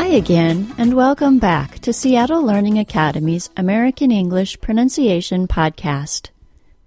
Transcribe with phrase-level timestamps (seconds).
[0.00, 6.30] Hi again, and welcome back to Seattle Learning Academy's American English Pronunciation Podcast.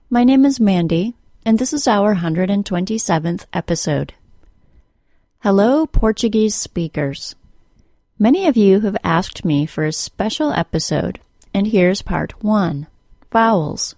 [0.09, 1.13] My name is Mandy,
[1.45, 4.15] and this is our 127th episode.
[5.41, 7.35] Hello, Portuguese speakers.
[8.17, 11.19] Many of you have asked me for a special episode,
[11.53, 12.87] and here's part one
[13.31, 13.93] vowels.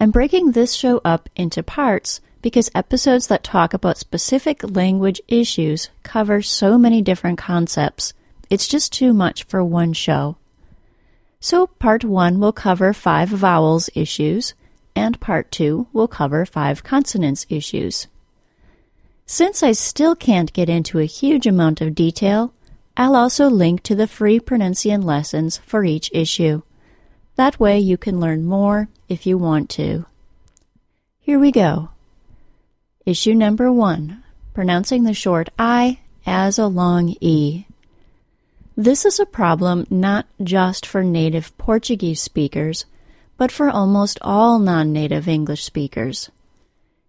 [0.00, 5.90] I'm breaking this show up into parts because episodes that talk about specific language issues
[6.02, 8.12] cover so many different concepts.
[8.50, 10.36] It's just too much for one show.
[11.40, 14.54] So, part one will cover five vowels issues,
[14.94, 18.06] and part two will cover five consonants issues.
[19.26, 22.54] Since I still can't get into a huge amount of detail,
[22.96, 26.62] I'll also link to the free pronunciation lessons for each issue.
[27.34, 30.06] That way you can learn more if you want to.
[31.20, 31.90] Here we go.
[33.06, 37.64] Issue number one pronouncing the short I as a long E.
[38.76, 42.84] This is a problem not just for native Portuguese speakers,
[43.36, 46.30] but for almost all non native English speakers.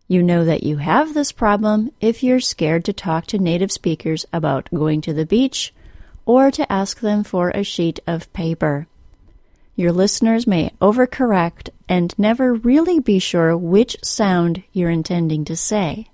[0.08, 4.24] You know that you have this problem if you're scared to talk to native speakers
[4.32, 5.74] about going to the beach
[6.28, 8.86] or to ask them for a sheet of paper.
[9.78, 16.08] Your listeners may overcorrect and never really be sure which sound you're intending to say.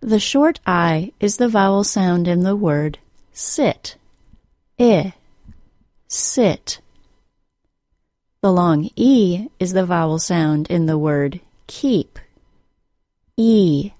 [0.00, 2.98] The short I is the vowel sound in the word
[3.32, 3.96] sit.
[4.78, 5.14] I.
[6.06, 6.80] Sit.
[8.42, 12.18] The long E is the vowel sound in the word keep.
[13.38, 13.92] E.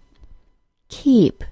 [0.91, 1.45] Keep.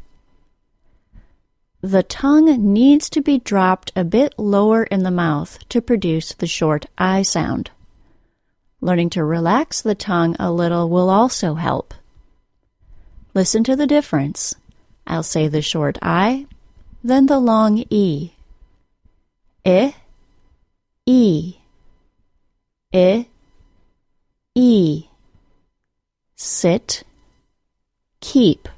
[1.85, 6.47] The tongue needs to be dropped a bit lower in the mouth to produce the
[6.47, 7.73] short I sound.
[8.81, 11.93] Learning to relax the tongue a little will also help.
[13.35, 14.55] Listen to the difference.
[15.07, 16.47] I'll say the short I,
[17.03, 18.31] then the long E.
[19.67, 19.95] I,
[21.05, 21.57] E.
[22.95, 23.27] I,
[24.55, 25.05] E.
[26.35, 27.05] Sit,
[28.21, 28.71] keep.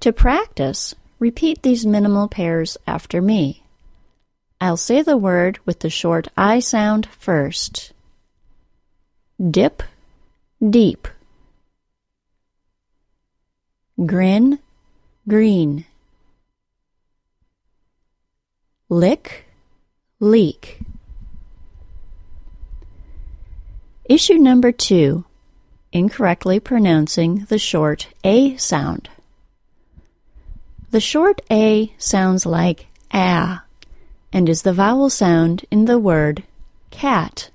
[0.00, 3.62] To practice, repeat these minimal pairs after me.
[4.58, 7.92] I'll say the word with the short I sound first.
[9.38, 9.82] Dip,
[10.66, 11.06] deep.
[14.06, 14.58] Grin,
[15.28, 15.84] green.
[18.88, 19.44] Lick,
[20.18, 20.80] leak.
[24.06, 25.24] Issue number two
[25.92, 29.10] incorrectly pronouncing the short A sound.
[30.90, 33.62] The short A sounds like ah
[34.32, 36.42] and is the vowel sound in the word
[36.90, 37.50] cat.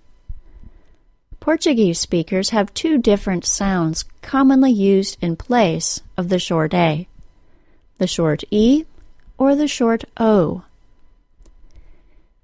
[1.42, 7.10] Portuguese speakers have two different sounds commonly used in place of the short A
[7.98, 8.86] the short E
[9.38, 10.64] or the short O.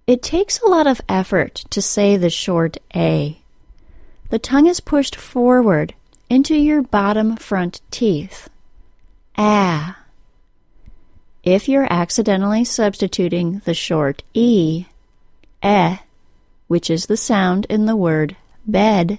[0.08, 3.40] It takes a lot of effort to say the short A.
[4.30, 5.94] The tongue is pushed forward
[6.30, 8.50] into your bottom front teeth.
[9.38, 10.01] Ah.
[11.44, 14.86] If you're accidentally substituting the short E,
[15.64, 15.98] eh,
[16.68, 18.36] which is the sound in the word
[18.66, 19.18] bed,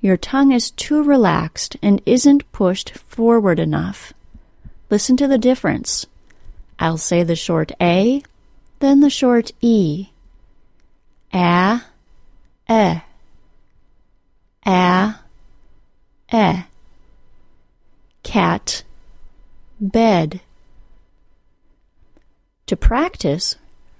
[0.00, 4.12] your tongue is too relaxed and isn't pushed forward enough.
[4.90, 6.06] Listen to the difference.
[6.78, 8.22] I'll say the short A,
[8.78, 10.08] then the short E.
[11.32, 11.82] A,
[12.68, 13.00] eh,
[14.64, 15.14] a,
[16.30, 16.62] eh.
[18.22, 18.84] Cat,
[19.80, 20.40] bed.
[22.66, 23.56] To practice,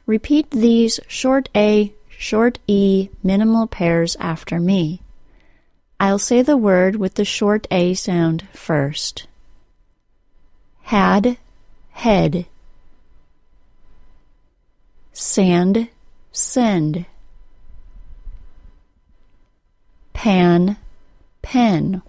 [0.06, 5.02] repeat these short A, short E minimal pairs after me.
[6.00, 9.26] I'll say the word with the short A sound first.
[10.82, 11.36] Had,
[11.92, 12.46] head.
[15.12, 15.88] Sand,
[16.32, 17.06] send.
[20.12, 20.76] Pan,
[21.42, 22.02] pen.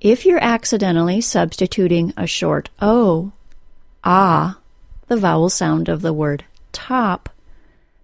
[0.00, 3.32] If you're accidentally substituting a short O,
[4.04, 4.58] ah,
[5.08, 7.30] the vowel sound of the word top,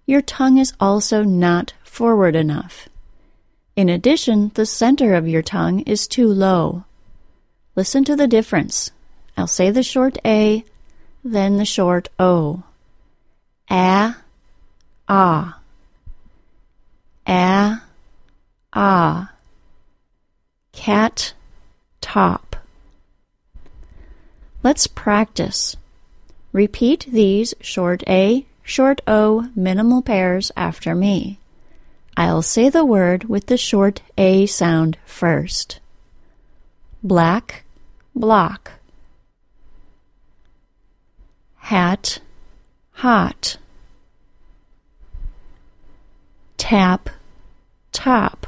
[0.06, 2.88] your tongue is also not forward enough.
[3.76, 6.84] In addition, the center of your tongue is too low.
[7.76, 8.90] Listen to the difference.
[9.36, 10.64] I'll say the short A,
[11.24, 12.62] then the short O.
[13.70, 14.16] A,
[15.08, 15.60] ah.
[17.26, 17.82] A,
[18.72, 19.32] ah.
[20.72, 21.34] Cat,
[22.02, 22.56] top.
[24.62, 25.76] Let's practice.
[26.52, 31.38] Repeat these short A, short O minimal pairs after me.
[32.14, 35.81] I'll say the word with the short A sound first.
[37.02, 37.64] Black,
[38.14, 38.72] block.
[41.72, 42.19] hat,
[42.93, 43.56] hot.
[46.58, 47.08] Tap,
[47.93, 48.46] top.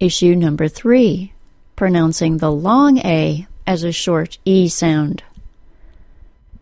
[0.00, 1.32] Issue number three,
[1.74, 5.24] pronouncing the long A as a short E sound.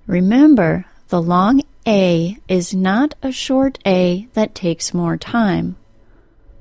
[0.06, 5.76] Remember, the long A is not a short A that takes more time.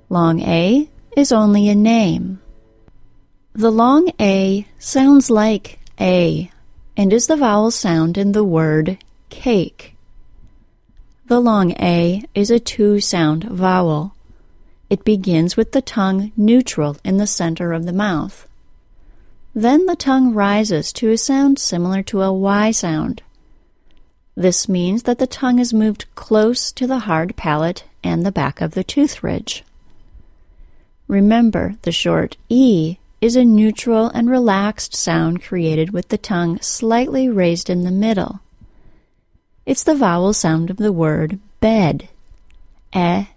[0.09, 2.41] Long A is only a name.
[3.53, 6.51] The long A sounds like A
[6.97, 8.97] and is the vowel sound in the word
[9.29, 9.95] cake.
[11.27, 14.14] The long A is a two sound vowel.
[14.89, 18.47] It begins with the tongue neutral in the center of the mouth.
[19.53, 23.23] Then the tongue rises to a sound similar to a Y sound.
[24.35, 28.59] This means that the tongue is moved close to the hard palate and the back
[28.61, 29.63] of the tooth ridge.
[31.07, 37.29] Remember, the short E is a neutral and relaxed sound created with the tongue slightly
[37.29, 38.41] raised in the middle.
[39.65, 42.09] It's the vowel sound of the word bed.
[42.95, 43.27] E,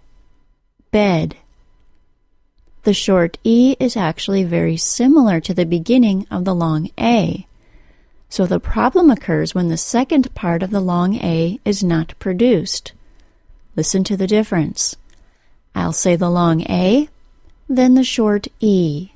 [0.91, 1.35] bed.
[2.83, 7.45] The short E is actually very similar to the beginning of the long A.
[8.29, 12.93] So the problem occurs when the second part of the long A is not produced.
[13.75, 14.95] Listen to the difference.
[15.75, 17.09] I'll say the long A,
[17.67, 19.09] then the short E.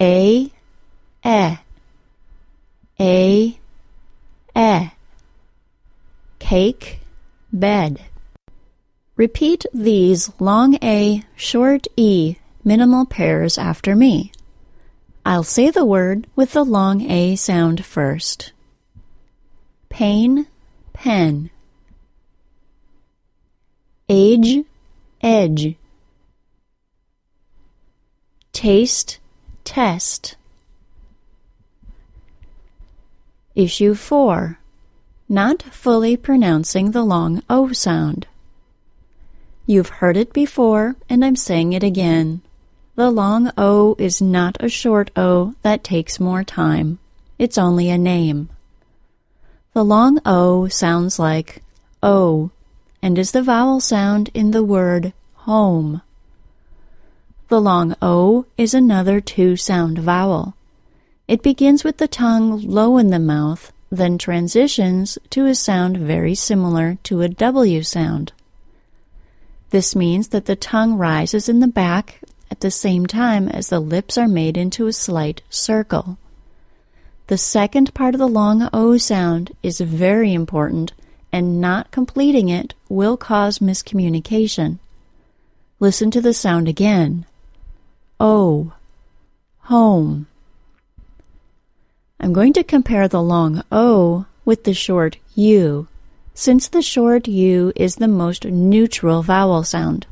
[0.00, 0.50] A,
[1.24, 1.58] E.
[3.00, 3.58] A,
[4.56, 4.90] E.
[6.38, 7.00] Cake,
[7.52, 8.00] bed.
[9.18, 14.30] Repeat these long A, short E minimal pairs after me.
[15.26, 18.52] I'll say the word with the long A sound first.
[19.88, 20.46] Pain,
[20.92, 21.50] pen.
[24.08, 24.64] Age,
[25.20, 25.74] edge.
[28.52, 29.18] Taste,
[29.64, 30.36] test.
[33.56, 34.60] Issue 4.
[35.28, 38.28] Not fully pronouncing the long O sound.
[39.70, 42.40] You've heard it before, and I'm saying it again.
[42.94, 46.98] The long O is not a short O that takes more time.
[47.38, 48.48] It's only a name.
[49.74, 51.62] The long O sounds like
[52.02, 52.50] O
[53.02, 56.00] and is the vowel sound in the word home.
[57.48, 60.54] The long O is another two sound vowel.
[61.28, 66.34] It begins with the tongue low in the mouth, then transitions to a sound very
[66.34, 68.32] similar to a W sound.
[69.70, 72.20] This means that the tongue rises in the back
[72.50, 76.18] at the same time as the lips are made into a slight circle.
[77.26, 80.92] The second part of the long O sound is very important,
[81.30, 84.78] and not completing it will cause miscommunication.
[85.78, 87.26] Listen to the sound again.
[88.18, 88.72] O.
[89.64, 90.26] Home.
[92.18, 95.86] I'm going to compare the long O with the short U,
[96.38, 100.06] since the short U is the most neutral vowel sound.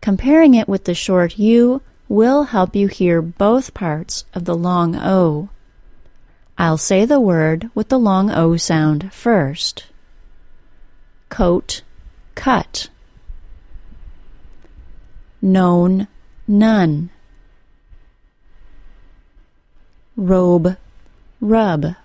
[0.00, 4.96] Comparing it with the short U will help you hear both parts of the long
[4.96, 5.50] O.
[6.56, 9.84] I'll say the word with the long O sound first.
[11.28, 11.82] Coat,
[12.34, 12.88] cut.
[15.42, 16.08] Known,
[16.46, 17.10] none.
[20.16, 20.78] Robe,
[21.38, 21.96] rub.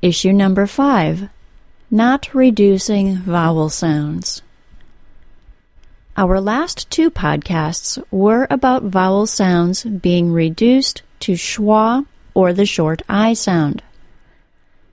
[0.00, 1.28] Issue number five.
[1.90, 4.42] Not reducing vowel sounds.
[6.16, 13.02] Our last two podcasts were about vowel sounds being reduced to schwa or the short
[13.08, 13.82] I sound.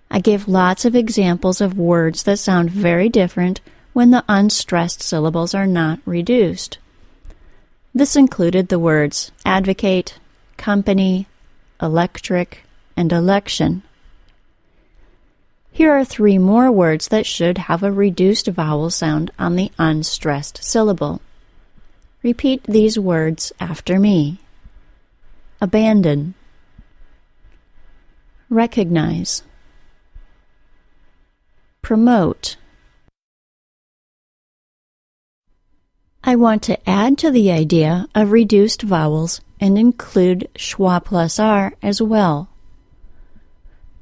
[0.10, 3.62] I gave lots of examples of words that sound very different
[3.94, 6.80] when the unstressed syllables are not reduced.
[7.94, 10.18] This included the words advocate,
[10.58, 11.28] company,
[11.80, 12.64] electric,
[12.98, 13.84] and election.
[15.76, 20.64] Here are three more words that should have a reduced vowel sound on the unstressed
[20.64, 21.20] syllable.
[22.24, 24.40] Repeat these words after me.
[25.60, 26.34] Abandon.
[28.50, 29.44] Recognize.
[31.82, 32.56] Promote.
[36.24, 41.74] I want to add to the idea of reduced vowels and include schwa plus r
[41.84, 42.48] as well.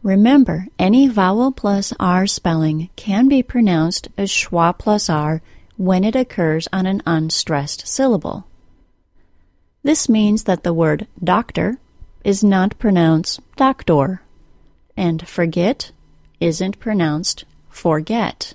[0.04, 5.42] Remember, any vowel plus R spelling can be pronounced as schwa plus R
[5.78, 8.46] when it occurs on an unstressed syllable.
[9.82, 11.78] This means that the word doctor
[12.24, 14.22] is not pronounced doctor,
[14.96, 15.92] and forget
[16.40, 18.54] isn't pronounced forget,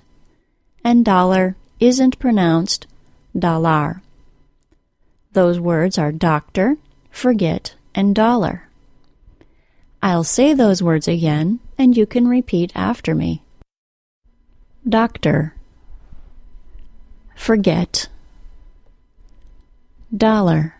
[0.83, 2.87] and dollar isn't pronounced
[3.37, 4.01] dollar.
[5.33, 6.77] Those words are doctor,
[7.11, 8.68] forget, and dollar.
[10.01, 13.43] I'll say those words again, and you can repeat after me.
[14.87, 15.55] Doctor.
[17.35, 18.07] Forget.
[20.15, 20.75] Dollar.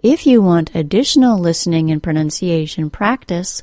[0.03, 3.63] If you want additional listening and pronunciation practice,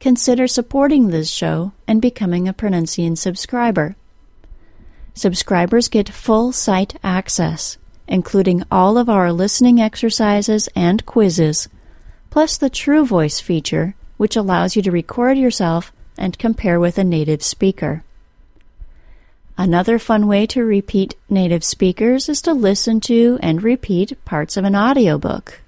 [0.00, 3.96] consider supporting this show and becoming a Pronuncian subscriber.
[5.14, 7.76] Subscribers get full site access,
[8.08, 11.68] including all of our listening exercises and quizzes,
[12.30, 17.04] plus the True Voice feature, which allows you to record yourself and compare with a
[17.04, 18.04] native speaker.
[19.58, 24.64] Another fun way to repeat native speakers is to listen to and repeat parts of
[24.64, 25.60] an audiobook.